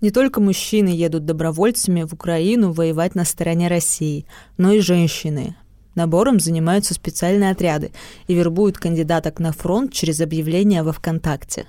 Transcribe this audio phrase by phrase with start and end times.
[0.00, 5.56] Не только мужчины едут добровольцами в Украину воевать на стороне России, но и женщины.
[5.96, 7.90] Набором занимаются специальные отряды
[8.28, 11.66] и вербуют кандидаток на фронт через объявления во ВКонтакте.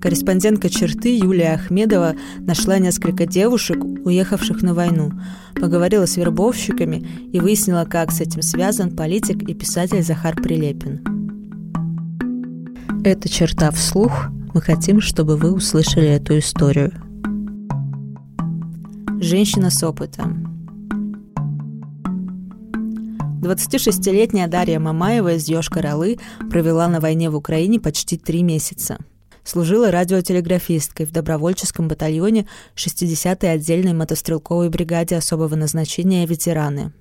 [0.00, 5.12] Корреспондентка «Черты» Юлия Ахмедова нашла несколько девушек, уехавших на войну,
[5.54, 11.02] поговорила с вербовщиками и выяснила, как с этим связан политик и писатель Захар Прилепин.
[13.04, 14.28] Это «Черта вслух».
[14.54, 17.09] Мы хотим, чтобы вы услышали эту историю.
[19.22, 20.46] Женщина с опытом.
[23.42, 28.96] 26-летняя Дарья Мамаева из Йошкар-Олы провела на войне в Украине почти три месяца.
[29.44, 36.94] Служила радиотелеграфисткой в добровольческом батальоне 60-й отдельной мотострелковой бригаде особого назначения «Ветераны».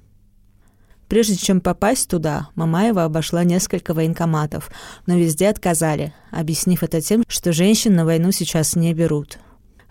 [1.08, 4.70] Прежде чем попасть туда, Мамаева обошла несколько военкоматов,
[5.06, 9.40] но везде отказали, объяснив это тем, что женщин на войну сейчас не берут–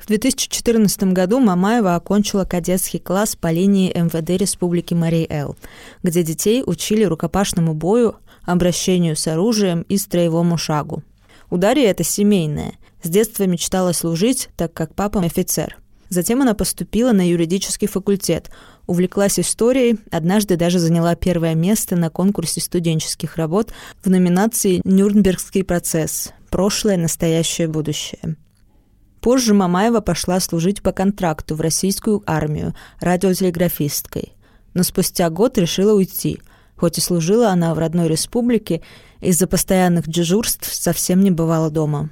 [0.08, 5.54] 2014 году Мамаева окончила кадетский класс по линии МВД Республики Марий-Эл,
[6.02, 11.02] где детей учили рукопашному бою, обращению с оружием и строевому шагу.
[11.50, 12.72] У Дарьи это семейное.
[13.02, 15.76] С детства мечтала служить, так как папа офицер.
[16.08, 18.50] Затем она поступила на юридический факультет,
[18.86, 23.72] увлеклась историей, однажды даже заняла первое место на конкурсе студенческих работ
[24.02, 26.32] в номинации «Нюрнбергский процесс.
[26.48, 28.36] Прошлое, настоящее, будущее».
[29.20, 34.34] Позже Мамаева пошла служить по контракту в российскую армию радиотелеграфисткой.
[34.74, 36.40] Но спустя год решила уйти,
[36.76, 38.82] хоть и служила она в родной республике,
[39.20, 42.10] из-за постоянных дежурств совсем не бывала дома.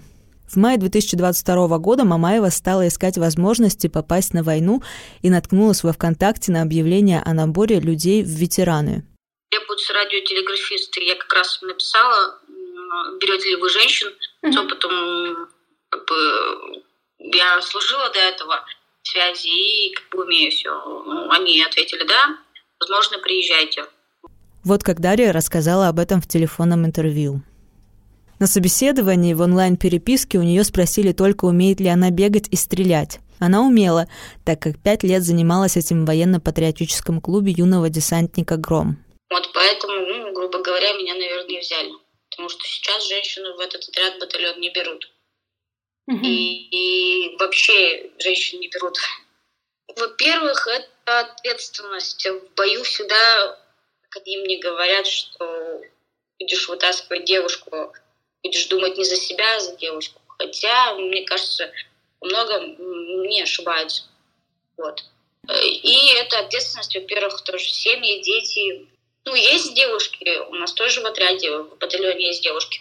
[0.48, 4.82] В мае 2022 года Мамаева стала искать возможности попасть на войну
[5.22, 9.04] и наткнулась во ВКонтакте на объявление о наборе людей в ветераны.
[9.50, 11.02] Требуются радиотелеграфисты.
[11.02, 12.38] Я как раз написала,
[13.20, 14.08] берете ли вы женщин
[14.42, 15.48] с опытом
[15.88, 16.82] как бы,
[17.32, 18.64] я служила до этого
[19.02, 20.70] в связи и как бы умею все.
[20.70, 22.38] Ну, они ответили да,
[22.80, 23.84] возможно, приезжайте.
[24.64, 27.42] Вот как Дарья рассказала об этом в телефонном интервью.
[28.38, 33.20] На собеседовании в онлайн-переписке у нее спросили только, умеет ли она бегать и стрелять.
[33.38, 34.08] Она умела,
[34.44, 38.98] так как пять лет занималась этим в военно-патриотическом клубе юного десантника «Гром».
[39.30, 41.92] Вот поэтому, ну, грубо говоря, меня, наверное, взяли.
[42.30, 45.10] Потому что сейчас женщину в этот отряд батальон не берут.
[46.08, 46.24] Угу.
[46.24, 48.96] И, и вообще женщин не берут.
[49.88, 52.26] Во-первых, это ответственность.
[52.26, 53.58] В бою всегда,
[54.14, 55.82] они мне говорят, что
[56.38, 57.92] будешь вытаскивать девушку,
[58.42, 60.20] будешь думать не за себя, а за девушку.
[60.38, 61.72] Хотя, мне кажется,
[62.20, 64.04] много не ошибаются.
[64.76, 65.04] Вот.
[65.48, 68.86] И это ответственность, во-первых, тоже семьи, дети.
[69.24, 72.80] Ну, есть девушки, у нас тоже в отряде, в батальоне есть девушки.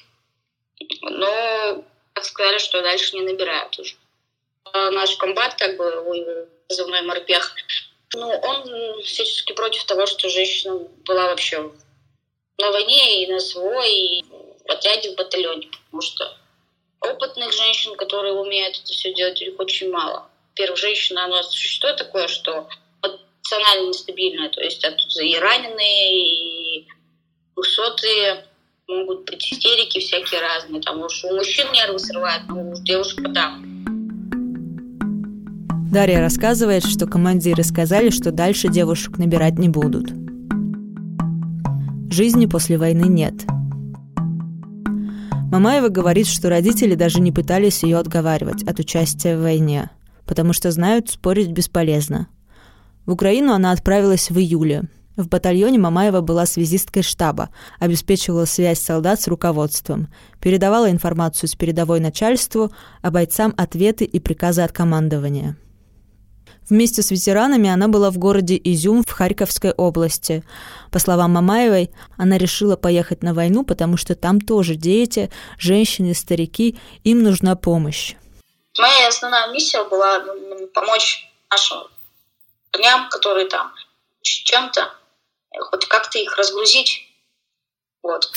[1.02, 1.84] Но
[2.24, 3.96] сказали, что дальше не набирают уже.
[4.72, 7.56] А наш комбат, как бы, позывной морпех,
[8.14, 11.72] ну, он всячески против того, что женщина была вообще
[12.58, 16.38] на войне и на СВО, и в отряде, в батальоне, потому что
[17.02, 20.30] опытных женщин, которые умеют это все делать, их очень мало.
[20.52, 22.68] Во-первых, женщина, она существует такое, что
[23.03, 26.88] эмоционально нестабильная, то есть оттуда и раненые, и
[27.56, 28.47] высотые,
[28.88, 33.53] могут быть истерики всякие разные, потому что у мужчин нервы срывают, но у девушек да.
[35.91, 40.09] Дарья рассказывает, что командиры сказали, что дальше девушек набирать не будут.
[42.12, 43.34] Жизни после войны нет.
[45.52, 49.90] Мамаева говорит, что родители даже не пытались ее отговаривать от участия в войне,
[50.25, 52.28] потому что знают, спорить бесполезно.
[53.06, 54.84] В Украину она отправилась в июле,
[55.18, 57.50] в батальоне Мамаева была связисткой штаба,
[57.80, 62.72] обеспечивала связь солдат с руководством, передавала информацию с передовой начальству,
[63.02, 65.58] а бойцам ответы и приказы от командования.
[66.68, 70.44] Вместе с ветеранами она была в городе Изюм в Харьковской области.
[70.92, 76.78] По словам Мамаевой, она решила поехать на войну, потому что там тоже дети, женщины, старики,
[77.03, 78.16] им нужна помощь.
[78.80, 80.24] Моя основная миссия была
[80.74, 81.78] помочь нашим
[82.72, 83.72] парням, которые там
[84.22, 84.91] чем-то
[85.59, 87.07] хоть как-то их разгрузить.
[88.03, 88.31] Вот.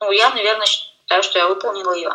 [0.00, 2.10] Ну, я, наверное, считаю, что я выполнила ее.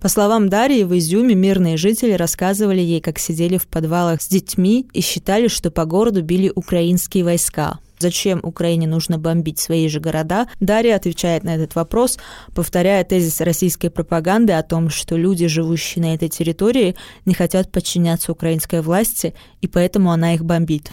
[0.00, 4.88] По словам Дарьи, в Изюме мирные жители рассказывали ей, как сидели в подвалах с детьми
[4.92, 7.78] и считали, что по городу били украинские войска.
[7.98, 10.48] Зачем Украине нужно бомбить свои же города?
[10.60, 12.18] Дарья отвечает на этот вопрос,
[12.54, 16.94] повторяя тезис российской пропаганды о том, что люди, живущие на этой территории,
[17.24, 20.90] не хотят подчиняться украинской власти, и поэтому она их бомбит.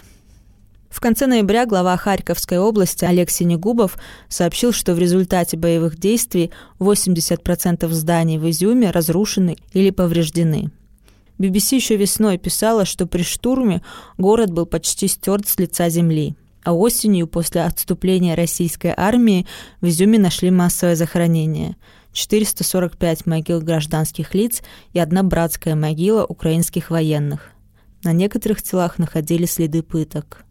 [0.94, 3.98] В конце ноября глава Харьковской области Олег Синегубов
[4.30, 10.70] сообщил, что в результате боевых действий 80% зданий в Изюме разрушены или повреждены.
[11.40, 13.82] BBC еще весной писала, что при штурме
[14.20, 16.36] город был почти стерт с лица земли.
[16.64, 19.48] А осенью, после отступления российской армии,
[19.82, 21.76] в Изюме нашли массовое захоронение.
[22.12, 24.62] 445 могил гражданских лиц
[24.94, 27.50] и одна братская могила украинских военных.
[28.04, 30.46] На некоторых телах находили следы пыток.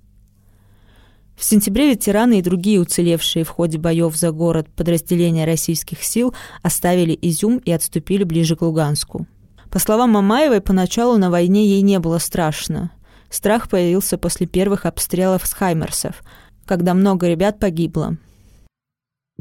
[1.42, 7.18] В сентябре ветераны и другие уцелевшие в ходе боев за город подразделения российских сил оставили
[7.20, 9.26] Изюм и отступили ближе к Луганску.
[9.68, 12.92] По словам Мамаевой, поначалу на войне ей не было страшно.
[13.28, 16.22] Страх появился после первых обстрелов с Хаймерсов,
[16.64, 18.16] когда много ребят погибло.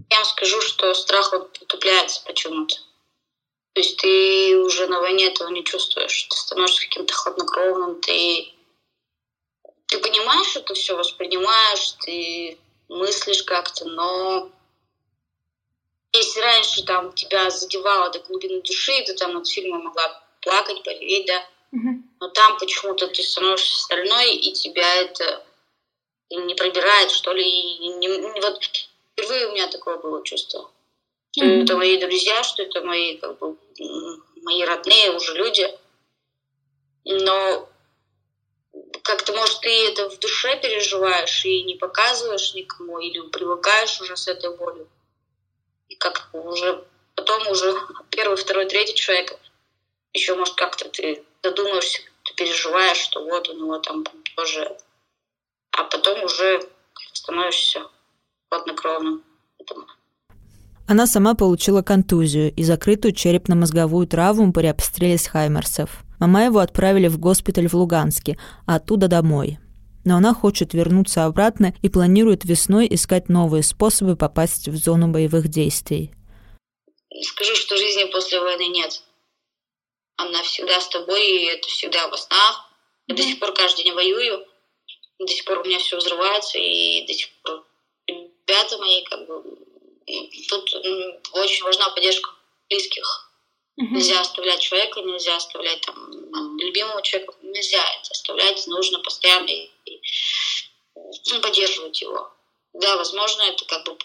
[0.10, 2.78] Я вам скажу, что страх вот потупляется почему-то.
[3.74, 6.24] То есть ты уже на войне этого не чувствуешь.
[6.32, 8.48] Ты становишься каким-то хладнокровным, ты,
[9.92, 12.58] ты понимаешь это все, воспринимаешь, ты
[12.88, 14.50] мыслишь как-то, но
[16.14, 21.28] если раньше там тебя задевало до глубины души, ты там от фильма могла плакать, пореветь,
[21.28, 21.46] да,
[22.22, 25.46] но там почему-то ты становишься стальной, и тебя это
[26.30, 27.44] не пробирает, что ли.
[27.44, 28.08] И не,
[28.42, 28.64] вот
[29.12, 30.72] впервые у меня такое было чувство.
[31.32, 31.64] Что mm-hmm.
[31.64, 33.58] это мои друзья, что это мои, как бы,
[34.42, 35.68] мои родные уже люди.
[37.06, 37.68] Но
[39.04, 44.28] как-то, может, ты это в душе переживаешь и не показываешь никому, или привыкаешь уже с
[44.28, 44.88] этой болью.
[45.90, 46.84] И как уже
[47.16, 47.74] потом уже
[48.10, 49.38] первый, второй, третий человек
[50.14, 54.04] еще, может, как-то ты задумаешься, ты переживаешь, что вот у него там
[54.36, 54.78] тоже...
[55.72, 56.62] А потом уже
[57.14, 57.88] становишься
[58.50, 59.24] хладнокровным
[59.58, 59.86] этому.
[60.88, 65.90] Она сама получила контузию и закрытую черепно-мозговую травму при обстреле с Хаймерсов.
[66.22, 69.58] Мамаеву отправили в госпиталь в Луганске, а оттуда домой.
[70.06, 75.50] Но она хочет вернуться обратно и планирует весной искать новые способы попасть в зону боевых
[75.50, 76.12] действий.
[77.22, 79.04] Скажу, что жизни после войны нет
[80.22, 82.70] она всегда с тобой, и это всегда во снах.
[83.08, 84.46] Я до сих пор каждый день воюю,
[85.20, 87.66] до сих пор у меня все взрывается, и до сих пор
[88.08, 89.44] ребята мои, как бы,
[90.50, 90.74] тут
[91.34, 92.30] очень важна поддержка
[92.70, 93.31] близких.
[93.80, 93.94] Mm-hmm.
[93.96, 100.02] Нельзя оставлять человека, нельзя оставлять там любимого человека, нельзя это оставлять, нужно постоянно и, и,
[101.32, 102.32] ну, поддерживать его.
[102.74, 103.98] Да, возможно, это как бы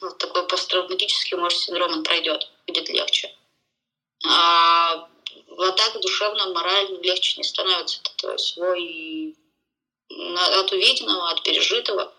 [0.00, 3.34] вот такой посттравматический, может, синдром, он пройдет, будет легче.
[4.26, 5.08] А
[5.48, 8.00] вот так душевно, морально легче не становится.
[8.16, 9.36] Это свой
[10.10, 12.12] от увиденного, от пережитого.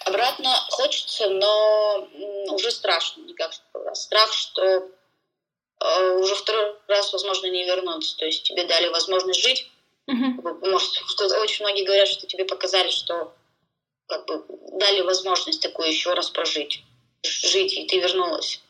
[0.00, 2.08] Обратно хочется, но
[2.50, 3.52] уже страшно, никак
[3.94, 4.88] Страх, что
[5.80, 8.16] уже второй раз, возможно, не вернуться.
[8.16, 9.68] То есть тебе дали возможность жить.
[10.10, 10.70] Mm-hmm.
[10.70, 13.32] Может, что очень многие говорят, что тебе показали, что
[14.06, 14.44] как бы
[14.78, 16.82] дали возможность такую еще раз прожить,
[17.24, 18.60] жить, и ты вернулась.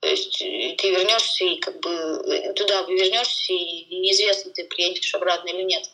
[0.00, 5.14] То есть э, ты вернешься и как бы э, туда вернешься, и неизвестно, ты приедешь
[5.14, 5.90] обратно или нет.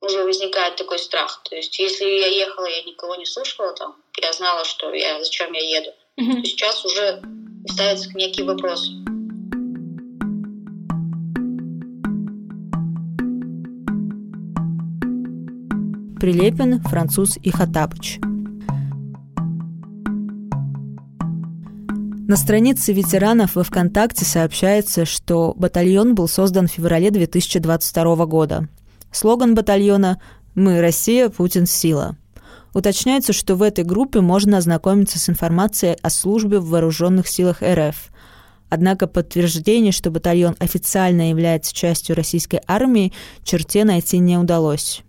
[0.00, 1.42] Уже возникает такой страх.
[1.44, 5.52] То есть если я ехала, я никого не слушала там, я знала, что я, зачем
[5.52, 5.90] я еду.
[6.20, 6.44] Mm-hmm.
[6.44, 7.22] Сейчас уже
[7.66, 9.09] ставятся некие вопросы.
[16.20, 18.20] Прилепин, француз и Хатабыч–
[22.30, 28.68] На странице ветеранов во ВКонтакте сообщается, что батальон был создан в феврале 2022 года.
[29.10, 30.20] Слоган батальона
[30.54, 32.16] «Мы– Россия, Путин– сила».
[32.72, 37.96] Уточняется, что в этой группе можно ознакомиться с информацией о службе в вооруженных силах РФ.
[38.68, 43.12] Однако подтверждение, что батальон официально является частью российской армии,
[43.42, 45.02] черте найти не удалось.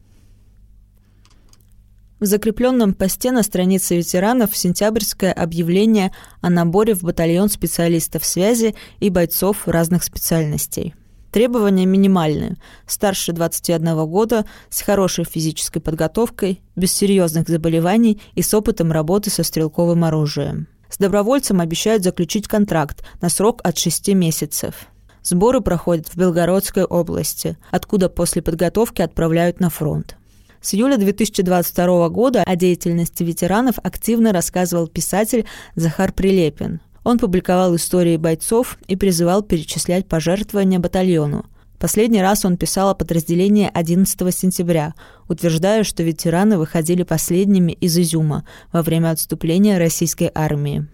[2.21, 9.09] В закрепленном посте на странице ветеранов сентябрьское объявление о наборе в батальон специалистов связи и
[9.09, 10.93] бойцов разных специальностей.
[11.31, 12.57] Требования минимальные.
[12.85, 19.41] Старше 21 года, с хорошей физической подготовкой, без серьезных заболеваний и с опытом работы со
[19.41, 20.67] стрелковым оружием.
[20.91, 24.75] С добровольцем обещают заключить контракт на срок от 6 месяцев.
[25.23, 30.17] Сборы проходят в Белгородской области, откуда после подготовки отправляют на фронт.
[30.61, 36.81] С июля 2022 года о деятельности ветеранов активно рассказывал писатель Захар Прилепин.
[37.03, 41.47] Он публиковал истории бойцов и призывал перечислять пожертвования батальону.
[41.79, 44.93] Последний раз он писал о подразделении 11 сентября,
[45.27, 50.85] утверждая, что ветераны выходили последними из Изюма во время отступления российской армии.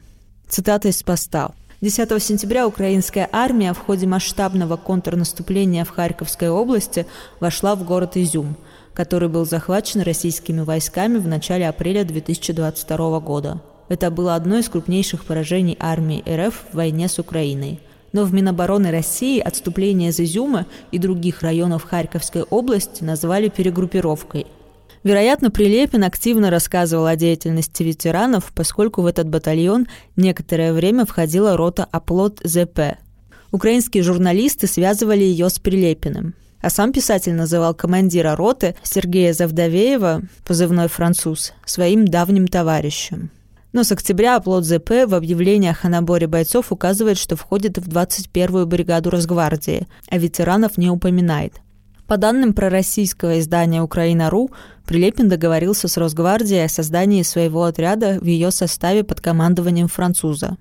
[0.47, 1.51] Цитата из поста.
[1.81, 7.05] 10 сентября украинская армия в ходе масштабного контрнаступления в Харьковской области
[7.41, 8.55] вошла в город Изюм–
[8.97, 13.61] который был захвачен российскими войсками в начале апреля 2022 года.
[13.89, 17.79] Это было одно из крупнейших поражений армии РФ в войне с Украиной.
[18.11, 24.47] но в Минобороны России отступление из Изюма и других районов Харьковской области назвали перегруппировкой.
[25.03, 29.85] Вероятно, Прилепин активно рассказывал о деятельности ветеранов, поскольку в этот батальон
[30.15, 32.97] некоторое время входила рота «Оплот ЗП».
[33.51, 36.33] Украинские журналисты связывали ее с Прилепиным.
[36.61, 43.29] А сам писатель называл командира роты Сергея Завдовеева, позывной «Француз», своим давним товарищем.
[43.73, 48.65] Но с октября оплот ЗП в объявлениях о наборе бойцов указывает, что входит в 21-ю
[48.65, 51.53] бригаду Росгвардии, а ветеранов не упоминает.
[52.07, 54.49] По данным пророссийского издания «Украина.ру»,
[54.85, 60.55] Прилепин договорился с Росгвардией о создании своего отряда в ее составе под командованием француза.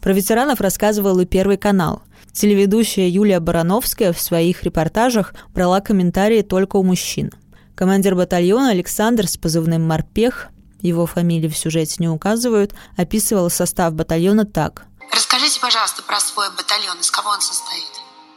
[0.00, 2.02] Про ветеранов рассказывал и Первый канал.
[2.32, 7.30] Телеведущая Юлия Барановская в своих репортажах брала комментарии только у мужчин.
[7.74, 10.48] Командир батальона Александр с позывным «Морпех»
[10.82, 14.86] его фамилии в сюжете не указывают, описывал состав батальона так.
[15.12, 16.98] Расскажите, пожалуйста, про свой батальон.
[17.00, 17.90] Из кого он состоит?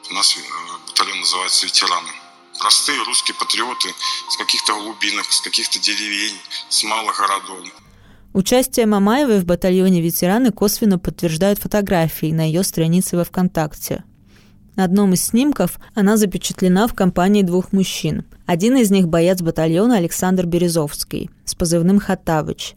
[0.10, 0.40] У нас э,
[0.88, 2.10] батальон называется «Ветераны».
[2.60, 3.94] Простые русские патриоты
[4.30, 6.38] с каких-то глубинок, с каких-то деревень,
[6.70, 7.60] с малых городов.
[8.34, 14.04] Участие Мамаевой в батальоне ветераны косвенно подтверждают фотографии на ее странице во ВКонтакте.
[14.76, 18.26] На одном из снимков она запечатлена в компании двух мужчин.
[18.48, 22.74] Один из них– боец батальона Александр Березовский с позывным «Хаттавыч».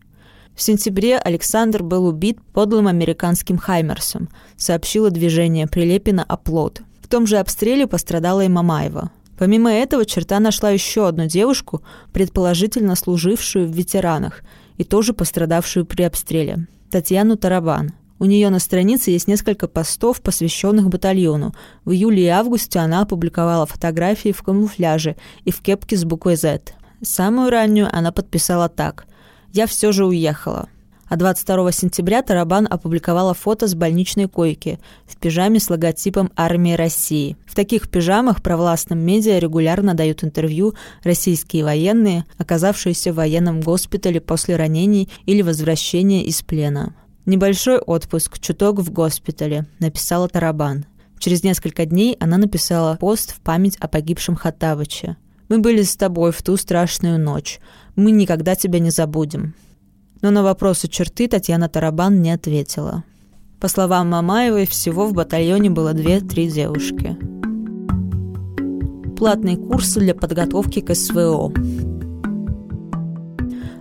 [0.54, 6.82] В сентябре Александр был убит подлым американским «Хаймерсом», сообщило движение Прилепина «Оплот».
[7.00, 9.10] В том же обстреле пострадала и Мамаева.
[9.38, 11.82] Помимо этого, черта нашла еще одну девушку,
[12.12, 14.42] предположительно служившую в ветеранах
[14.76, 20.88] и тоже пострадавшую при обстреле– Татьяну Тарабан– у нее на странице есть несколько постов, посвященных
[20.88, 21.54] батальону.
[21.84, 26.60] В июле и августе она опубликовала фотографии в камуфляже и в кепке с буквой Z.
[27.02, 29.06] Самую раннюю она подписала так
[29.52, 30.68] «Я все же уехала».
[31.08, 37.36] А 22 сентября Тарабан опубликовала фото с больничной койки в пижаме с логотипом «Армии России».
[37.46, 44.56] В таких пижамах провластным медиа регулярно дают интервью российские военные, оказавшиеся в военном госпитале после
[44.56, 46.96] ранений или возвращения из плена.
[47.24, 50.86] «Небольшой отпуск, чуток в госпитале»,— написала Тарабан.
[51.20, 55.16] Через несколько дней она написала пост в память о погибшем Хатавыче.
[55.48, 57.60] «Мы были с тобой в ту страшную ночь.
[57.94, 59.54] Мы никогда тебя не забудем».
[60.22, 63.04] Но на вопросы черты Татьяна Тарабан не ответила.
[63.60, 67.16] По словам Мамаевой, всего в батальоне было две-три девушки.
[69.16, 71.52] Платные курсы для подготовки к СВО.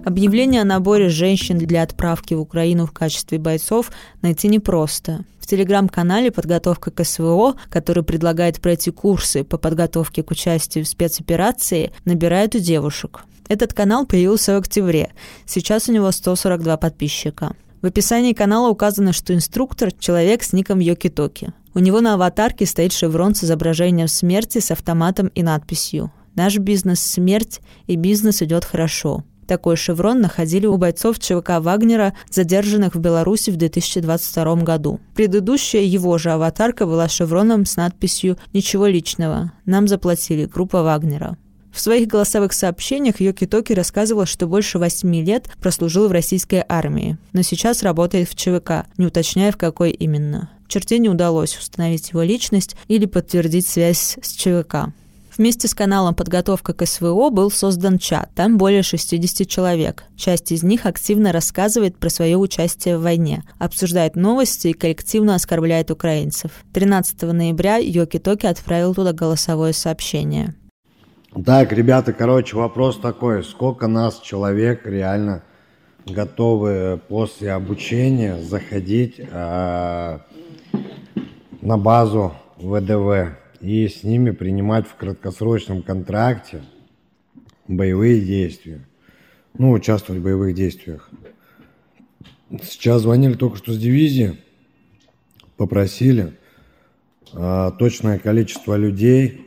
[0.05, 5.25] Объявление о наборе женщин для отправки в Украину в качестве бойцов найти непросто.
[5.39, 11.91] В телеграм-канале «Подготовка к СВО», который предлагает пройти курсы по подготовке к участию в спецоперации,
[12.05, 13.25] набирают у девушек.
[13.47, 15.11] Этот канал появился в октябре.
[15.45, 17.55] Сейчас у него 142 подписчика.
[17.81, 21.53] В описании канала указано, что инструктор– человек с ником Йоки-Токи.
[21.75, 26.99] У него на аватарке стоит шеврон с изображением смерти с автоматом и надписью «Наш бизнес–
[27.01, 29.23] смерть, и бизнес идет хорошо».
[29.47, 34.99] Такой шеврон находили у бойцов ЧВК Вагнера, задержанных в Беларуси в 2022 году.
[35.15, 39.51] Предыдущая его же аватарка была шевроном с надписью «Ничего личного.
[39.65, 40.45] Нам заплатили.
[40.45, 41.37] Группа Вагнера».
[41.75, 47.17] В своих голосовых сообщениях Йоки Токи рассказывал, что больше восьми лет прослужил в российской армии,
[47.33, 50.49] но сейчас работает в ЧВК, не уточняя, в какой именно.
[50.69, 54.93] Черте не удалось установить его личность или подтвердить связь с ЧВК.
[55.37, 58.29] Вместе с каналом «Подготовка к СВО» был создан чат.
[58.35, 60.05] Там более 60 человек.
[60.15, 65.91] Часть из них активно рассказывает про свое участие в войне, обсуждает новости и коллективно оскорбляет
[65.91, 66.51] украинцев.
[66.71, 70.55] 13 ноября Йоки Токи отправил туда голосовое сообщение.
[71.43, 73.43] Так, ребята, короче, вопрос такой.
[73.43, 75.43] Сколько нас человек реально
[76.05, 80.19] готовы после обучения заходить э,
[81.61, 83.35] на базу ВДВ?
[83.65, 86.63] и с ними принимать в краткосрочном контракте
[87.67, 88.85] боевые действия.
[89.57, 91.09] Ну, участвовать в боевых действиях.
[92.61, 94.37] Сейчас звонили только что с дивизии,
[95.57, 96.37] попросили
[97.33, 99.44] э, точное количество людей,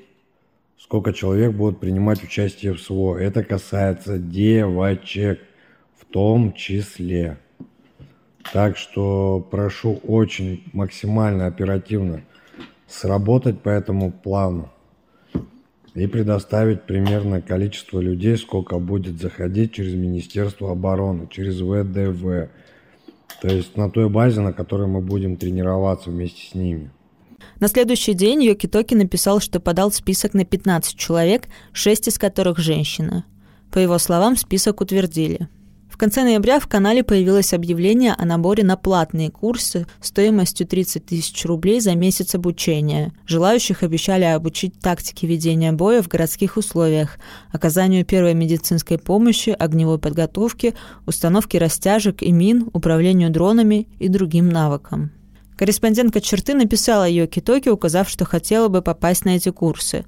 [0.88, 3.18] сколько человек будут принимать участие в СВО.
[3.18, 5.38] Это касается девочек
[5.99, 7.37] в том числе.
[8.54, 12.23] Так что прошу очень максимально оперативно
[12.87, 14.71] сработать по этому плану
[15.95, 22.49] и предоставить примерно количество людей, сколько будет заходить через Министерство обороны, через ВДВ.
[23.42, 26.90] То есть на той базе, на которой мы будем тренироваться вместе с ними.
[27.61, 32.59] На следующий день Йоки Токи написал, что подал список на 15 человек, 6 из которых
[32.59, 33.25] женщины.
[33.73, 35.49] По его словам, список утвердили
[35.88, 41.45] В конце ноября в канале появилось объявление о наборе на платные курсы стоимостью 30 тысяч
[41.45, 43.12] рублей за месяц обучения.
[43.26, 47.18] Желающих обещали обучить тактике ведения боя в городских условиях,
[47.50, 50.75] оказанию первой медицинской помощи, огневой подготовке,
[51.07, 55.11] установке растяжек и мин, управлению дронами и другим навыкам.
[55.59, 60.05] Корреспондентка черты написала Йоки Токи, указав, что хотела бы попасть на эти курсы.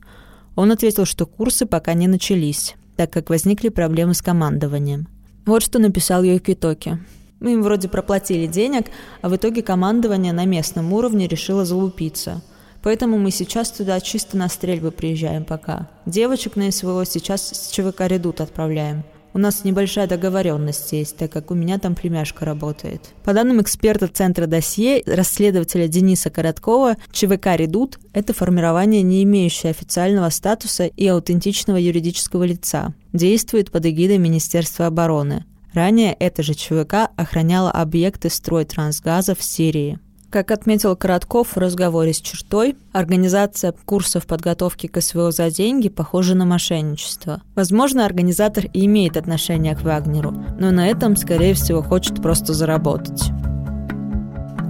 [0.55, 5.09] Он ответил, что курсы пока не начались, так как возникли проблемы с командованием.
[5.47, 7.01] Вот что написал Йоки Токи.
[7.41, 8.87] Мы им вроде проплатили денег,
[9.23, 12.43] а в итоге командование на местном уровне решило залупиться.
[12.81, 15.89] Поэтому мы сейчас туда чисто на стрельбы приезжаем пока.
[16.07, 19.03] Девочек на СВО сейчас с ЧВК «Редут» отправляем.
[19.33, 23.15] У нас небольшая договоренность есть, так как у меня там племяшка работает.
[23.25, 30.31] По данным эксперта Центра досье, расследователя Дениса Короткова, ЧВК «Редут»— это формирование, не имеющее официального
[30.31, 32.93] статуса и аутентичного юридического лица.
[33.13, 35.45] Действует под эгидой Министерства обороны.
[35.73, 40.01] Ранее это же ЧВК охраняла объекты стройтрансгаза в Сирии.
[40.31, 46.37] Как отметил Коротков в разговоре с чертой, организация курсов подготовки к СВО за деньги похожа
[46.37, 47.43] на мошенничество.
[47.57, 53.25] Возможно, организатор и имеет отношение к Вагнеру, но на этом, скорее всего, хочет просто заработать.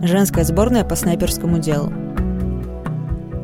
[0.02, 1.92] Женская сборная по снайперскому делу.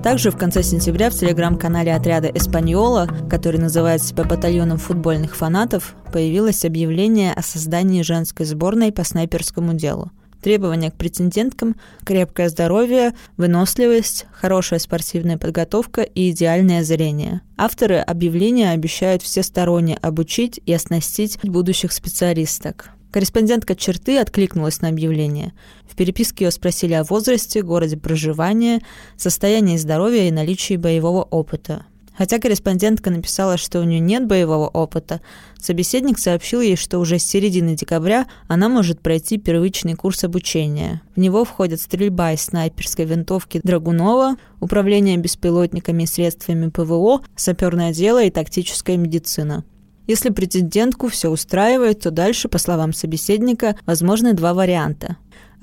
[0.02, 6.64] Также в конце сентября в телеграм-канале отряда «Эспаньола», который называет себя батальоном футбольных фанатов, появилось
[6.64, 10.10] объявление о создании женской сборной по снайперскому делу–
[10.42, 17.40] Требования к претенденткам– крепкое здоровье, выносливость, хорошая спортивная подготовка и идеальное зрение.
[17.56, 22.90] Авторы объявления обещают всесторонне обучить и оснастить будущих специалисток.
[23.10, 25.54] Корреспондентка черты откликнулась на объявление.
[25.88, 28.82] В переписке ее спросили о возрасте, городе проживания,
[29.16, 31.86] состоянии здоровья и наличии боевого опыта.
[32.16, 35.20] Хотя корреспондентка написала, что у нее нет боевого опыта,
[35.58, 41.02] собеседник сообщил ей, что уже с середины декабря она может пройти первичный курс обучения.
[41.14, 48.24] В него входят стрельба из снайперской винтовки Драгунова, управление беспилотниками и средствами ПВО, саперное дело
[48.24, 49.64] и тактическая медицина.
[50.06, 55.16] Если претендентку все устраивает, то дальше, по словам собеседника, возможны два варианта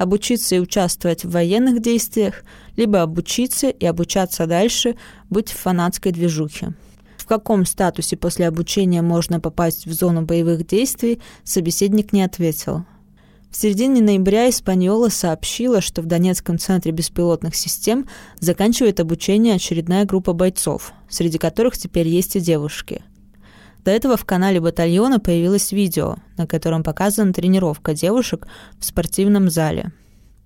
[0.03, 2.43] обучиться и участвовать в военных действиях,
[2.75, 4.95] либо обучиться и обучаться дальше,
[5.29, 6.73] быть в фанатской движухе.
[7.17, 12.85] В каком статусе после обучения можно попасть в зону боевых действий, собеседник не ответил.
[13.49, 18.07] В середине ноября Испаньола сообщила, что в Донецком центре беспилотных систем
[18.39, 23.03] заканчивает обучение очередная группа бойцов, среди которых теперь есть и девушки–
[23.83, 28.47] до этого в канале батальона появилось видео, на котором показана тренировка девушек
[28.79, 29.91] в спортивном зале.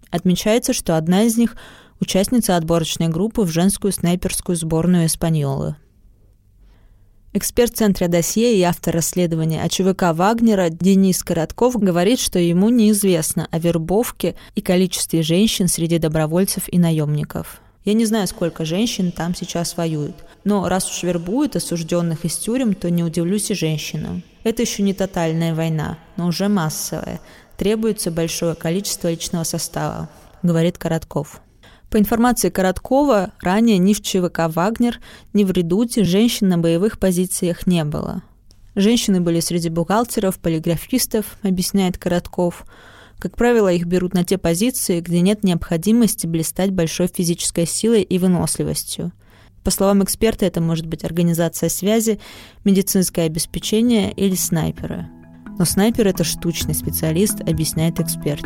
[0.09, 1.55] Отмечается, что одна из них–
[1.99, 5.75] участница отборочной группы в женскую снайперскую сборную Испаньолы.
[7.33, 13.47] Эксперт Центра досье и автор расследования о ЧВК Вагнера Денис Коротков говорит, что ему неизвестно
[13.51, 17.61] о вербовке и количестве женщин среди добровольцев и наемников.
[17.87, 20.17] Я не знаю, сколько женщин там сейчас воюют.
[20.43, 24.23] Но раз уж вербуют осужденных из тюрем, то не удивлюсь и женщинам.
[24.43, 27.21] Это еще не тотальная война, но уже массовая.
[27.55, 30.09] Требуется большое количество личного состава,
[30.43, 31.39] говорит Коротков.
[31.89, 34.99] По информации Короткова, ранее ни в ЧВК «Вагнер»,
[35.31, 38.21] ни в «Редуте» женщин на боевых позициях не было.
[38.75, 42.65] Женщины были среди бухгалтеров, полиграфистов, объясняет Коротков.
[43.19, 48.19] Как правило, их берут на те позиции, где нет необходимости блистать большой физической силой и
[48.19, 49.11] выносливостью.
[49.63, 52.19] По словам эксперта, это может быть организация связи,
[52.63, 55.07] медицинское обеспечение или снайперы.
[55.57, 58.45] Но снайпер– это штучный специалист, объясняет эксперт.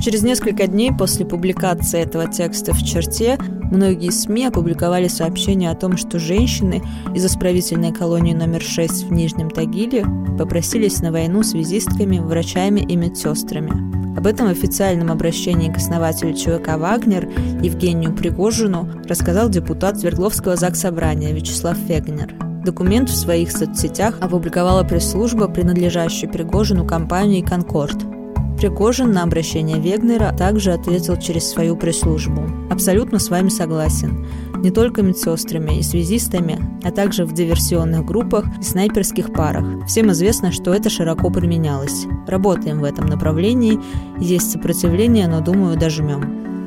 [0.00, 3.36] Через несколько дней после публикации этого текста в черте
[3.70, 6.82] многие СМИ опубликовали сообщение о том, что женщины
[7.14, 10.06] из исправительной колонии номер 6 в Нижнем Тагиле
[10.38, 14.16] попросились на войну связистками, врачами и медсестрами.
[14.16, 17.28] Об этом в официальном обращении к основателю ЧВК «Вагнер»
[17.62, 22.34] Евгению Пригожину рассказал депутат Свердловского Заксобрания Вячеслав Фегнер.
[22.64, 28.07] Документ в своих соцсетях опубликовала пресс-служба, принадлежащая Пригожину компании «Конкорд».
[28.58, 32.42] Пригожин на обращение Вегнера также ответил через свою пресс-службу.
[32.70, 34.26] Абсолютно с вами согласен.
[34.56, 39.86] Не только медсестрами и связистами, а также в диверсионных группах и снайперских парах.
[39.86, 42.06] Всем известно, что это широко применялось.
[42.26, 43.78] Работаем в этом направлении.
[44.18, 46.57] Есть сопротивление, но, думаю, дожмем.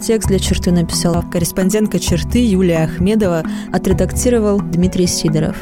[0.00, 5.56] Текст для черты написала корреспондентка черты Юлия Ахмедова, отредактировал Дмитрий Сидоров.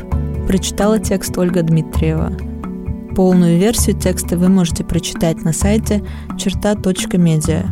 [0.47, 2.33] Прочитала текст Ольга Дмитриева.
[3.15, 6.05] Полную версию текста вы можете прочитать на сайте
[6.39, 7.65] черта.медиа.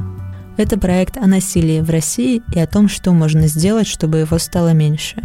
[0.56, 4.72] Это проект о насилии в России и о том, что можно сделать, чтобы его стало
[4.72, 5.16] меньше.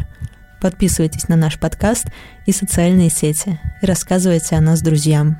[0.62, 2.08] Подписывайтесь на наш подкаст
[2.45, 5.38] и социальные сети и рассказывайте о нас друзьям.